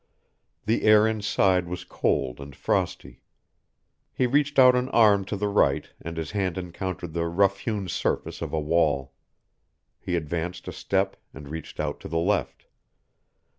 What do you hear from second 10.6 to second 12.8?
a step and reached out to the left.